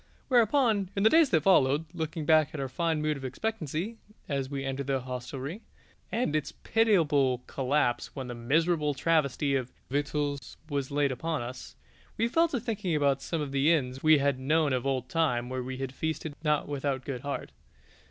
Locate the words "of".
3.17-3.23, 9.55-9.71, 13.41-13.51, 14.73-14.87